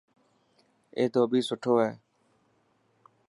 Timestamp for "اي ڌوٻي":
0.97-1.39